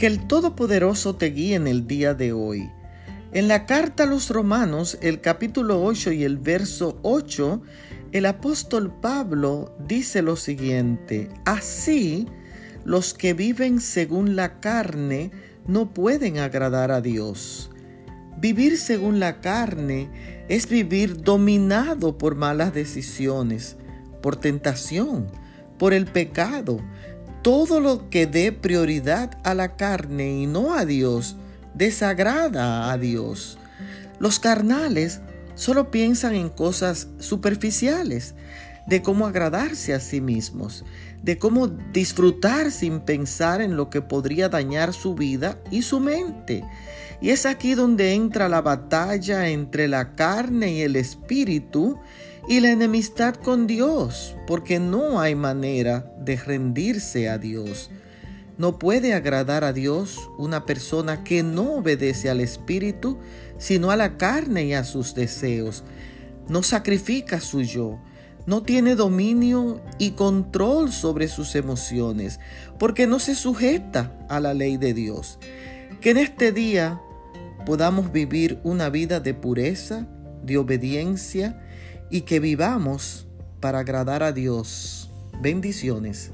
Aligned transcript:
que 0.00 0.06
el 0.06 0.26
Todopoderoso 0.26 1.14
te 1.14 1.26
guíe 1.26 1.56
en 1.56 1.66
el 1.66 1.86
día 1.86 2.14
de 2.14 2.32
hoy. 2.32 2.70
En 3.32 3.48
la 3.48 3.66
carta 3.66 4.04
a 4.04 4.06
los 4.06 4.30
Romanos, 4.30 4.96
el 5.02 5.20
capítulo 5.20 5.84
8 5.84 6.12
y 6.12 6.24
el 6.24 6.38
verso 6.38 6.98
8, 7.02 7.60
el 8.12 8.24
apóstol 8.24 8.94
Pablo 9.02 9.76
dice 9.86 10.22
lo 10.22 10.36
siguiente, 10.36 11.28
así 11.44 12.26
los 12.82 13.12
que 13.12 13.34
viven 13.34 13.82
según 13.82 14.36
la 14.36 14.58
carne 14.58 15.32
no 15.66 15.92
pueden 15.92 16.38
agradar 16.38 16.92
a 16.92 17.02
Dios. 17.02 17.70
Vivir 18.38 18.78
según 18.78 19.20
la 19.20 19.42
carne 19.42 20.08
es 20.48 20.66
vivir 20.66 21.20
dominado 21.20 22.16
por 22.16 22.36
malas 22.36 22.72
decisiones, 22.72 23.76
por 24.22 24.36
tentación, 24.36 25.26
por 25.76 25.92
el 25.92 26.06
pecado. 26.06 26.80
Todo 27.42 27.80
lo 27.80 28.10
que 28.10 28.26
dé 28.26 28.52
prioridad 28.52 29.38
a 29.44 29.54
la 29.54 29.76
carne 29.76 30.42
y 30.42 30.46
no 30.46 30.74
a 30.74 30.84
Dios 30.84 31.36
desagrada 31.74 32.90
a 32.92 32.98
Dios. 32.98 33.58
Los 34.18 34.38
carnales 34.38 35.20
solo 35.54 35.90
piensan 35.90 36.34
en 36.34 36.50
cosas 36.50 37.08
superficiales, 37.18 38.34
de 38.86 39.02
cómo 39.02 39.26
agradarse 39.26 39.94
a 39.94 40.00
sí 40.00 40.20
mismos, 40.20 40.84
de 41.22 41.38
cómo 41.38 41.68
disfrutar 41.68 42.70
sin 42.70 43.00
pensar 43.00 43.60
en 43.60 43.76
lo 43.76 43.88
que 43.88 44.02
podría 44.02 44.48
dañar 44.48 44.92
su 44.92 45.14
vida 45.14 45.58
y 45.70 45.82
su 45.82 46.00
mente. 46.00 46.64
Y 47.20 47.30
es 47.30 47.44
aquí 47.44 47.74
donde 47.74 48.14
entra 48.14 48.48
la 48.48 48.62
batalla 48.62 49.48
entre 49.48 49.88
la 49.88 50.12
carne 50.12 50.72
y 50.72 50.80
el 50.82 50.96
espíritu 50.96 51.98
y 52.48 52.60
la 52.60 52.70
enemistad 52.70 53.34
con 53.34 53.66
Dios, 53.66 54.36
porque 54.46 54.80
no 54.80 55.20
hay 55.20 55.34
manera 55.34 56.12
de 56.18 56.36
rendirse 56.36 57.28
a 57.28 57.36
Dios. 57.38 57.90
No 58.56 58.78
puede 58.78 59.14
agradar 59.14 59.64
a 59.64 59.72
Dios 59.72 60.30
una 60.38 60.66
persona 60.66 61.22
que 61.24 61.42
no 61.42 61.76
obedece 61.76 62.30
al 62.30 62.40
espíritu, 62.40 63.18
sino 63.58 63.90
a 63.90 63.96
la 63.96 64.16
carne 64.16 64.64
y 64.64 64.74
a 64.74 64.84
sus 64.84 65.14
deseos. 65.14 65.84
No 66.48 66.62
sacrifica 66.62 67.40
su 67.40 67.62
yo, 67.62 68.00
no 68.46 68.62
tiene 68.62 68.96
dominio 68.96 69.80
y 69.98 70.10
control 70.12 70.92
sobre 70.92 71.28
sus 71.28 71.54
emociones, 71.54 72.40
porque 72.78 73.06
no 73.06 73.18
se 73.18 73.34
sujeta 73.34 74.18
a 74.28 74.40
la 74.40 74.54
ley 74.54 74.76
de 74.76 74.94
Dios. 74.94 75.38
Que 76.00 76.10
en 76.10 76.16
este 76.18 76.50
día 76.50 77.00
podamos 77.64 78.12
vivir 78.12 78.58
una 78.64 78.88
vida 78.90 79.20
de 79.20 79.34
pureza, 79.34 80.06
de 80.42 80.58
obediencia 80.58 81.62
y 82.10 82.22
que 82.22 82.40
vivamos 82.40 83.28
para 83.60 83.80
agradar 83.80 84.22
a 84.22 84.32
Dios. 84.32 85.10
Bendiciones. 85.40 86.32